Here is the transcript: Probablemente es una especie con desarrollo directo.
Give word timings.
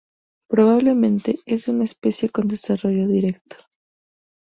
Probablemente 0.49 1.37
es 1.45 1.67
una 1.67 1.83
especie 1.83 2.31
con 2.31 2.47
desarrollo 2.47 3.07
directo. 3.07 3.57